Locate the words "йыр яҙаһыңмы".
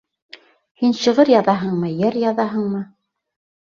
2.01-2.87